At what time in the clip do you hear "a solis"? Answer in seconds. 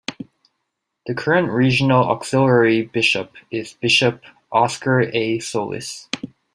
5.01-6.07